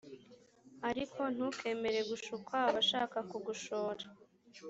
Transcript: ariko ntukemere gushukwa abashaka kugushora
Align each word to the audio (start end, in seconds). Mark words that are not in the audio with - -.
ariko 0.89 1.19
ntukemere 1.33 1.99
gushukwa 2.09 2.55
abashaka 2.69 3.17
kugushora 3.29 4.05